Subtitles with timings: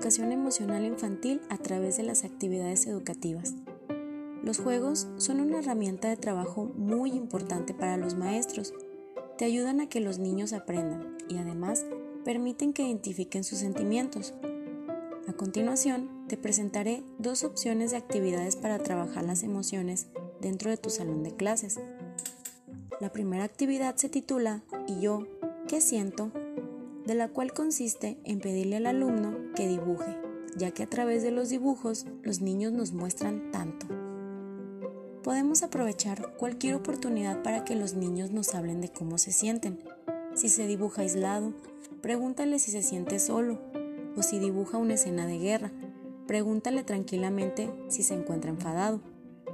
[0.00, 3.52] educación emocional infantil a través de las actividades educativas.
[4.42, 8.72] Los juegos son una herramienta de trabajo muy importante para los maestros.
[9.36, 11.84] Te ayudan a que los niños aprendan y además
[12.24, 14.32] permiten que identifiquen sus sentimientos.
[15.28, 20.06] A continuación, te presentaré dos opciones de actividades para trabajar las emociones
[20.40, 21.78] dentro de tu salón de clases.
[23.00, 25.26] La primera actividad se titula ¿Y yo
[25.68, 26.32] qué siento?
[27.06, 30.16] De la cual consiste en pedirle al alumno que dibuje,
[30.56, 33.86] ya que a través de los dibujos los niños nos muestran tanto.
[35.22, 39.78] Podemos aprovechar cualquier oportunidad para que los niños nos hablen de cómo se sienten.
[40.34, 41.52] Si se dibuja aislado,
[42.00, 43.58] pregúntale si se siente solo,
[44.16, 45.72] o si dibuja una escena de guerra,
[46.26, 49.02] pregúntale tranquilamente si se encuentra enfadado.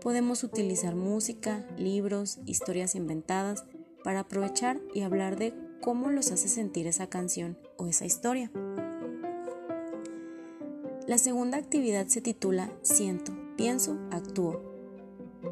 [0.00, 3.64] Podemos utilizar música, libros, historias inventadas
[4.04, 8.50] para aprovechar y hablar de cómo los hace sentir esa canción o esa historia.
[11.06, 14.60] La segunda actividad se titula Siento, pienso, actúo.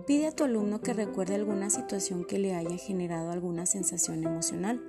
[0.06, 4.82] Pide a tu alumno que recuerde alguna situación que le haya generado alguna sensación emocional.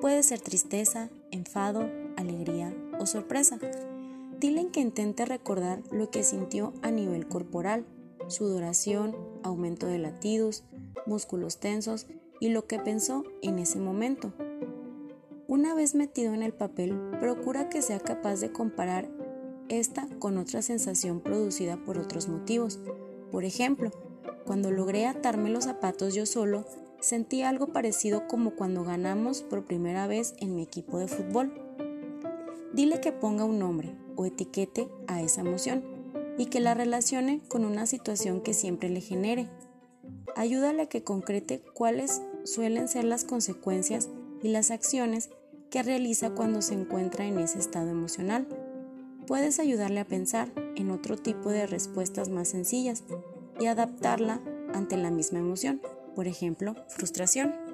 [0.00, 3.58] Puede ser tristeza, enfado, alegría o sorpresa.
[4.38, 7.86] Dile que intente recordar lo que sintió a nivel corporal,
[8.26, 10.64] sudoración, aumento de latidos,
[11.06, 12.06] músculos tensos
[12.40, 14.34] y lo que pensó en ese momento.
[15.52, 19.10] Una vez metido en el papel, procura que sea capaz de comparar
[19.68, 22.80] esta con otra sensación producida por otros motivos.
[23.30, 23.90] Por ejemplo,
[24.46, 26.64] cuando logré atarme los zapatos yo solo,
[27.00, 31.52] sentí algo parecido como cuando ganamos por primera vez en mi equipo de fútbol.
[32.72, 35.84] Dile que ponga un nombre o etiquete a esa emoción
[36.38, 39.50] y que la relacione con una situación que siempre le genere.
[40.34, 44.08] Ayúdale a que concrete cuáles suelen ser las consecuencias
[44.42, 45.28] y las acciones
[45.72, 48.46] que realiza cuando se encuentra en ese estado emocional.
[49.26, 53.04] Puedes ayudarle a pensar en otro tipo de respuestas más sencillas
[53.58, 54.42] y adaptarla
[54.74, 55.80] ante la misma emoción,
[56.14, 57.71] por ejemplo, frustración.